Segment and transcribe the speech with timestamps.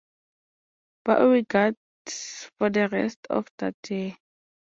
[1.05, 1.75] Beauregard
[2.57, 4.15] for the rest of that year.